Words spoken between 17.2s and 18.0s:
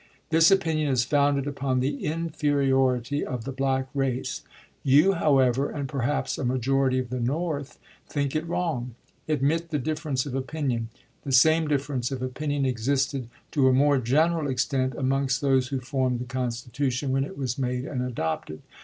it was made